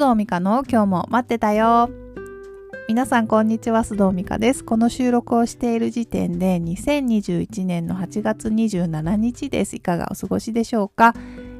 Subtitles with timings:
[0.00, 1.90] 須藤美香の今日も待ってたよ。
[2.88, 4.64] 皆さんこんにちは須藤美香です。
[4.64, 9.76] この収録をしている時点で2021年の8月27日です。
[9.76, 11.14] いかがお過ごしでしょうか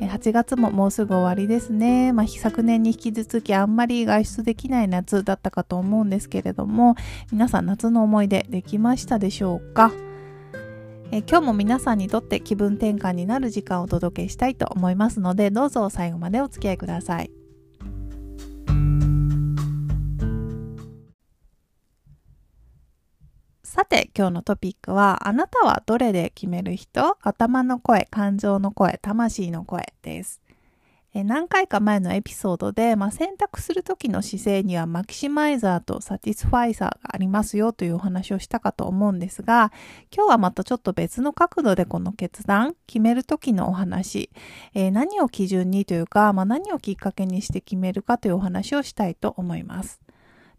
[0.00, 2.12] ？8月ももうすぐ終わりですね。
[2.12, 6.96] まあ、昨年に引き続きあんまり外出できない夏だったかと思うんですけれども、
[7.30, 9.92] 皆さん夏の思い出できましたでしょうか？
[11.12, 17.30] え今日も皆さんにとって気分転換になる時間をお届けしたいと思いますので、どうぞ最後までお付き合いください。
[23.84, 27.18] さて今日のトピックはあなたはどれで決める人？
[27.20, 30.40] 頭の声、感情の声、魂の声です。
[31.12, 39.70] え何回か前のエピソードで、まあ、選択する時の姿勢にはマキシマイザーとサティスファイザーがありますよというお話をしたかと思うんですが
[40.10, 44.30] 今日はまたちょっと別の角度でこの決断決める時のお話、
[44.72, 50.03] えー、何を基準にというか、まあ、何をきっかけにして決めるかというお話をしたいと思います。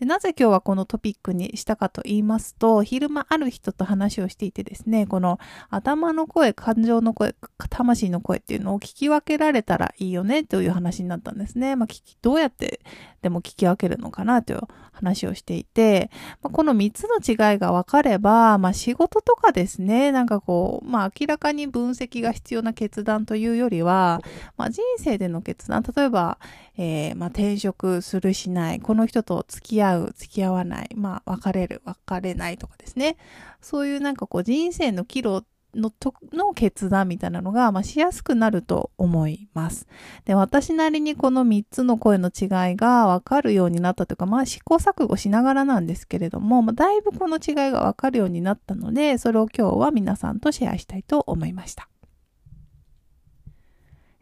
[0.00, 7.34] でなぜ今日はこのトピックにしたかと言いますと、昼間ある人と話をしていてですね、この頭の声、感情の声、
[7.68, 11.76] 魂の声っていうのを聞き分けられたらいいよねという話になったんですね。
[11.76, 11.88] まあ、
[12.22, 12.80] どうやって
[13.22, 14.60] でも聞き分けるのかなという
[14.92, 16.10] 話をしていて、
[16.42, 24.22] まあ、この3つの違いが分かれば、まあ、仕事とかですね、なんかこう、まあ、明らかに分析が必要な決断というよりは、
[24.56, 26.38] まあ、人生での決断、例えば、
[26.76, 33.16] えー、まあ、転職するしない、この人と付き合う、う付き合わない、まあ、別れる、別れないとかですね。
[33.60, 39.86] そういうなんかこう人生の岐路のとの決断みたいなのが、まあ、しやすくなると思います。
[40.24, 51.88] で、私なりにこの3つの声の違いがわかるようになったというか、まあ試行錯誤しながらなんですけれども、まあ、だいぶこの違いがわかるようになったので、それを今日は皆さんとシェアしたいと思いました。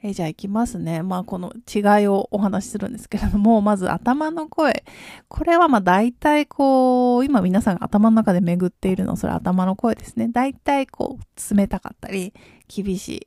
[0.02, 1.02] え、じゃあ行きますね。
[1.02, 4.84] まあこの違いをお話しするんですけれども、 まず頭の声。
[5.26, 10.28] これはまあ大体こう、今皆さんが頭の中で巡っているの、それ頭の声ですね。
[10.28, 12.32] 大体こう、冷たかったり、
[12.68, 13.26] 厳しい。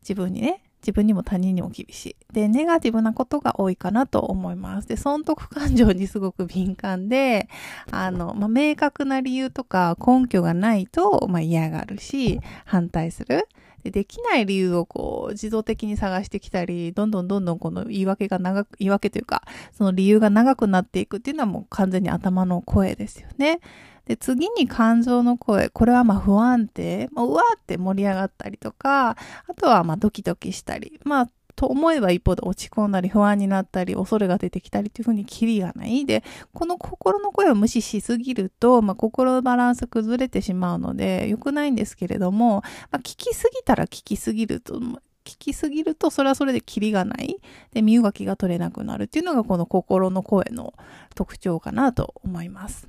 [0.00, 2.16] 自分にね、自分にも他人にも厳しい。
[2.32, 4.88] で、ネガティブなことが多いかなと思います。
[4.88, 7.48] で、損得感情にすごく敏感で、
[7.90, 13.48] あの、まあ、明確な理由とか根拠がないと、まあ、嫌がるし、反対する。
[13.82, 23.60] でできない理由をこう自動的に探してきたり、どんどんどんどんこの言い訳が長く、言い訳というか、その理由が長くなっていくっていうのはもう完全に頭の声ですよね。
[24.06, 25.68] で、次に感情の声。
[25.68, 27.08] これはまあ不安定。
[27.12, 29.16] まあ、うわーって盛り上がったりとか、あ
[29.56, 31.00] とはまあドキドキしたり。
[31.04, 36.04] まあと思えば一方で落ち込んだり不安になったり恐れが出てきたりというふうにキリがない。
[36.06, 44.78] で、この心の声を無視しすぎると、まあ、心のバランス崩れてしまうので良くないんですけれども、まあ、聞きすぎたら聞きすぎると、
[45.24, 47.36] 聞きすぎるとそれはそれでキリがない。
[47.72, 50.74] で、身動きが取れなくなるっていうのがこの心の声の
[51.14, 52.88] 特徴かなと思います。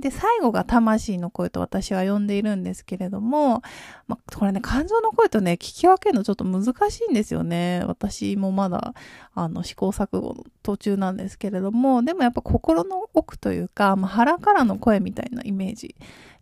[0.00, 3.62] で、最後が魂の声と私は呼んでいるんですけれども、
[4.06, 7.82] まあ、これね、感情の声とね、聞き分けるのちょっと難しいんですよね。
[7.86, 8.94] 私もまだ、
[9.34, 15.96] あの、試行錯誤の途中なんですけれども、でもやっぱ心の奥というか、まあ、腹からの声みたいなイメージ。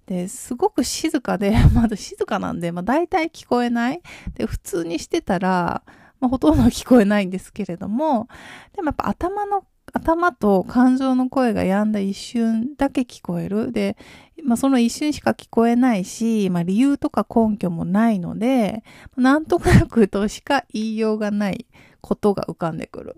[0.06, 4.02] ですごく静かで、 まだ静かなんで、まあ、大体聞こえない。
[4.34, 5.82] で、普通にしてたら、
[6.20, 8.28] まあ、ほとんど聞こえないんですけれども、
[8.74, 13.70] でもやっぱ頭の頭と感情の声が止んだ一瞬だけ聞こえる。
[13.70, 13.96] で、
[14.42, 18.82] まあ、その一瞬しか聞こえないし、まあ、理由とか根拠もないので、
[19.16, 21.66] なんとなくとしか言いようがない
[22.00, 23.16] ことが浮かんでくる。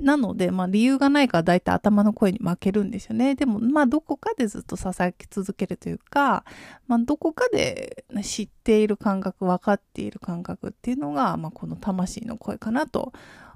[0.00, 3.36] なので、まあ、理由がないから大体頭の声に負けるんですよね。
[3.36, 4.84] でも、まあ、どこかでずっと支
[5.16, 6.44] き続けるというか、
[6.88, 13.12] まあ、どこかで知っている感覚、分かっている感覚っていうのが、まあ、この魂の声かなと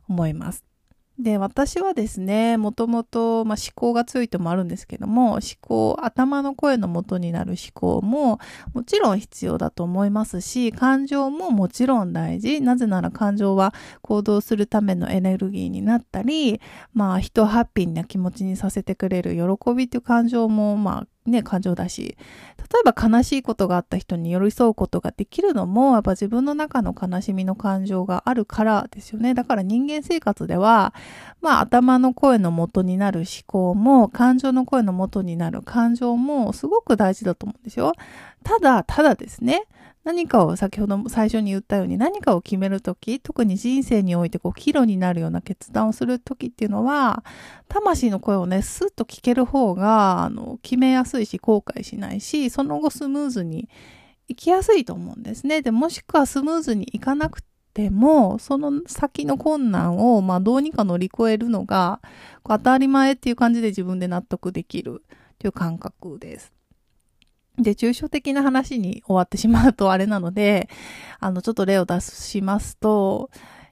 [0.09, 0.65] 思います。
[1.19, 8.41] で、私はですね、もともと、まあ、思考が強いともあるんですけども、思考、頭の声の元になる思考も
[8.73, 12.61] もちろん必要だと思いますし、感情ももちろん大事。
[12.61, 13.73] なぜなら感情は
[14.03, 16.61] 行動するためのエネルギーになったり、
[16.95, 22.17] まあ、人をハッピーな気持ちにさせてくれる喜びっていう感情も、まあ、ね、感情だし、
[22.59, 29.35] 例えば悲しいことがあった人に寄り添うことができるのも、やっぱ自分の中の悲しみの感情があるからですよね。
[29.35, 30.95] だから人間生活では、
[31.41, 37.93] まあ頭の声の元になる思考も、感情の声の元になる感情もすごく大事だと思うんですよ。
[38.43, 39.65] ただ、ただですね、
[40.05, 47.25] 何かを先ほども最初に言ったように何かを決めるとき、特に人生においてこう岐路になるような決断をするときっていうのは、
[47.69, 53.71] 魂の声をね、スッと聞ける方が、あの、決めやすいし、後悔しないし、その後スムーズに
[54.29, 55.63] 行きやすいと思うんですね。
[55.63, 57.43] で、もしくはスムーズにいかなく
[57.73, 62.01] ても、その先の困難を、まあ、どうにか乗り越えるのが、
[62.47, 65.03] 当たり前っていう感じで自分で納得できる
[65.39, 66.54] という感覚です。
[67.59, 70.69] で、抽象的な話に終わってしまうとあれなので、
[71.21, 73.31] あの、ちょっと例を出しますと、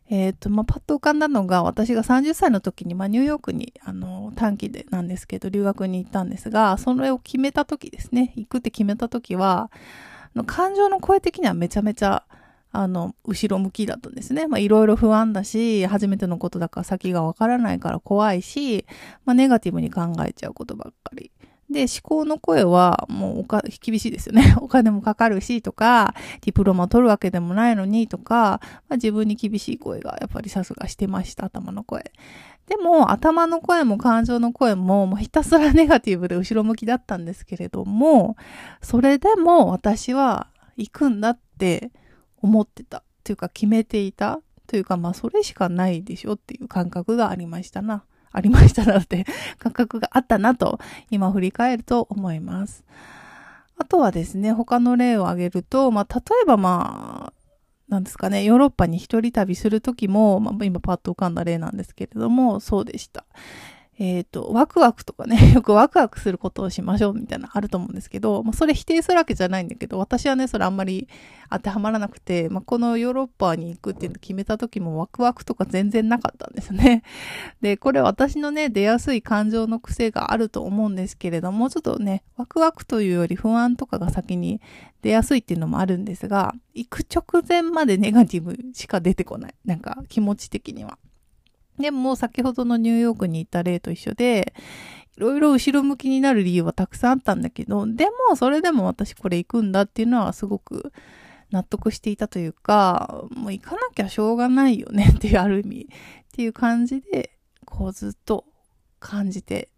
[0.08, 9.70] えっ、ー、と、まあ、パッと浮かんだのが、私が30歳の時に、まあ、ニューヨークに、あの、短期でなんですけど、留学に行ったんですが、それを決めた時ですね、行くって決めた時は、
[10.46, 12.24] 感情の声的にはめちゃめちゃ、
[12.72, 14.46] あの、後ろ向きだったんですね。
[14.46, 18.86] まあ、いろいろ不安だし、初めてのことだから先がわからないから怖いし、
[19.24, 21.32] まあ、ネガティブに考えちゃうことばっかり
[21.72, 24.54] で、思考の声はもうおか、厳しいですよね。
[24.60, 32.12] お金もかかるしとか、ディプロマ取るわけでもないのにとか、まあ、自分に厳しい声がやっぱりさすがしてました、頭の声。
[32.66, 38.36] でも、頭の声も感情の声も、もうひたすらネガティブで後ろ向きだったんですけれども、
[38.80, 41.90] それでも私は行くんだって
[42.40, 43.02] 思ってた。
[43.24, 44.40] というか決めていた。
[44.66, 48.04] というか、まあそれしかないでしょっていう感覚がありましたな。
[48.32, 49.24] ありましたなって
[49.58, 50.80] 感覚があったなと
[51.10, 52.84] 今振り返ると思います。
[53.76, 57.42] あとはですね、他の例を挙げると、まあ、例えばまあ、
[57.88, 63.24] なんですかね、ヨーロッパに一人旅するときも、まあ、今パッと浮かんだ例なんですけれども、そうでした。
[64.04, 71.06] えっ、ー、と、ワクワクとかね、 よくワクワクすることをしましょうみたいなあると思うんですけど、まあ、それ否定するわけじゃないんだけど、私はね、それあんまり
[71.50, 77.04] 当てはまらなくて、まあ、このヨーロッパに行くっていうのを決めた時もワクワクとか全然なかったんですね。
[77.62, 84.60] で、これ私のね、出やすい感情の癖があると思うんですけれども、ちょっとね、ワクワクというより不安とかが先に
[85.02, 89.54] 出やすいっていうのもあるんですが、行く直前までネガティブしか出てこない。
[89.64, 90.98] なんか気持ち的には。
[91.78, 94.54] でも先ほどのニューヨークに行った例と一緒で、
[95.16, 100.92] いろいろ後ろ向きになる理由はたくさんあったんだけど、でもそれでも私これ行くんだっていうのはすごく
[101.50, 105.86] 納得していたというか、もう行かなきゃしょうがないよねっていうある意味っ
[106.32, 107.36] ていう感じで、
[107.66, 108.44] こうずっと
[109.00, 109.68] 感じて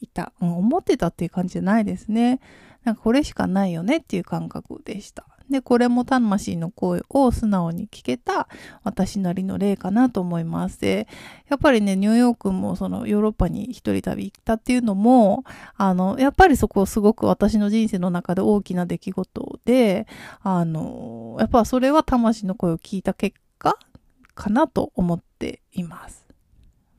[0.00, 0.32] いた。
[0.40, 2.40] 思ってたっていう感じじゃないですね。
[2.84, 5.26] なんかこれしかないよねっていう感覚でした。
[5.50, 8.48] で、これも魂の声を素直に聞けた
[8.82, 10.80] 私なりの例かなと思います。
[10.80, 11.06] で、
[11.48, 15.44] やっぱりね、ニューヨークもそのヨーロッパに一人旅行ったっていうのも、
[15.76, 20.06] あの、やっぱりそこすごく私の人生の中で大きな出来事で、
[20.42, 23.78] あの、やっぱそれは魂の声を聞いた結果
[24.34, 26.25] かなと思っています。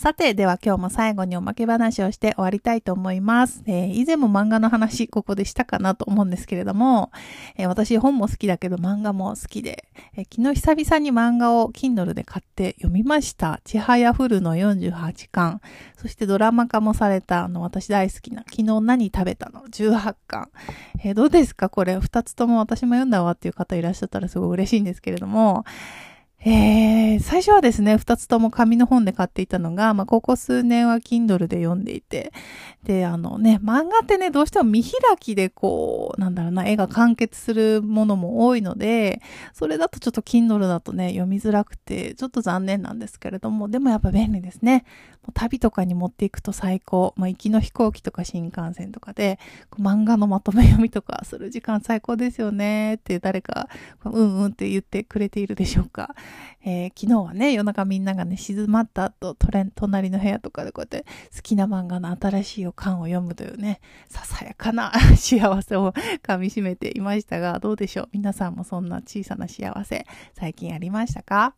[0.00, 3.62] さて、では今日も最後におまけ話をして終わりたいと思います。
[3.66, 7.12] えー、以前も漫画の話、ここでしたかなと思うんですけれども、
[7.58, 9.84] えー、私本も好きだけど漫画も好きで、
[10.16, 13.60] えー、昨日久々に漫画を Kindle で買って読みました。
[13.62, 15.60] ちはやふるの48巻。
[15.98, 20.48] そしてドラマ化もされた、あの、私大好きな、昨日何食べたの ?18 巻。
[21.04, 21.68] えどうですか？
[21.68, 25.66] これ、2つとも私も読んだわっていう方いらっしゃったらすごい嬉しいんですけれども、
[26.42, 32.32] えー、最初はですね、二つとも紙の本で買っていたのが、まあ、ここ数年は Kindle で読んでいて、
[32.82, 39.20] で、あのね、漫画ってね、どうしても見開きでこう、なんだろうな、絵が完結するものも多いので、
[39.52, 44.86] それだとちょっと Kindle だとね、読みづらくて、ちょっと残念なんですけれども、でもやっぱ便利ですね。
[45.34, 47.12] 旅とかに持っていくと最高。
[47.16, 49.38] まあ、行きの飛行機とか新幹線とかで、
[49.78, 53.68] 漫画のまとめ読みとかする時間最高ですよねって誰か、
[54.04, 56.14] うんうんって言ってくれているでしょうか。
[56.62, 59.34] えー、昨日はね、夜中みんながね、静まった後、
[59.74, 68.08] 隣の部屋とかでこうやって好きな漫画の新しい予感を読むというね、ささやかな 幸せを噛み締めていましたが、どうでしょう？
[68.12, 71.54] 皆さんもそんな小さな幸せ、最近ありましたか？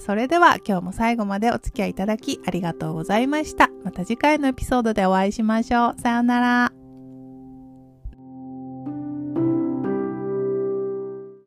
[0.00, 3.68] それでは今日も最後までお付き合いいただきありがとうございました。
[3.82, 6.00] また次回のエピソードでお会いしましょう。
[6.00, 6.77] さようなら。